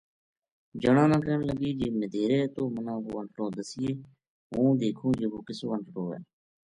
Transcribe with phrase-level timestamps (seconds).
[0.81, 3.93] جنا نا کہن لگی جی مدیہرے توہ منا وہ انٹڑو دسینیے
[4.53, 6.19] ہوں دیکھوں جی وہ کِسو انٹڑو ہے